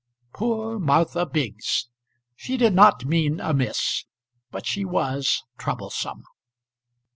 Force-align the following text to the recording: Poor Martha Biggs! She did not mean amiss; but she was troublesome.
Poor 0.33 0.79
Martha 0.79 1.27
Biggs! 1.27 1.87
She 2.35 2.57
did 2.57 2.73
not 2.73 3.05
mean 3.05 3.39
amiss; 3.39 4.05
but 4.49 4.65
she 4.65 4.83
was 4.83 5.43
troublesome. 5.59 6.23